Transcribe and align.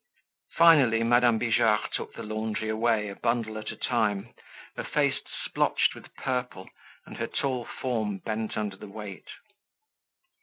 Finally 0.57 1.03
Madame 1.03 1.37
Bijard 1.37 1.91
took 1.93 2.15
the 2.15 2.23
laundry 2.23 2.69
away 2.69 3.07
a 3.09 3.15
bundle 3.15 3.55
at 3.59 3.69
a 3.71 3.75
time, 3.75 4.33
her 4.75 4.83
face 4.83 5.21
splotched 5.45 5.93
with 5.93 6.15
purple 6.15 6.67
and 7.05 7.17
her 7.17 7.27
tall 7.27 7.65
form 7.65 8.17
bent 8.17 8.57
under 8.57 8.75
the 8.75 8.87
weight. 8.87 9.29